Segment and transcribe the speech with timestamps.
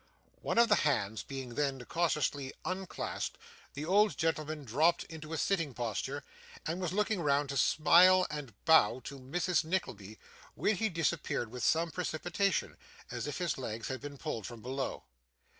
[0.41, 3.37] One of the hands being then cautiously unclasped,
[3.75, 6.23] the old gentleman dropped into a sitting posture,
[6.65, 9.63] and was looking round to smile and bow to Mrs.
[9.63, 10.17] Nickleby,
[10.55, 12.77] when he disappeared with some precipitation,
[13.11, 15.03] as if his legs had been pulled from below.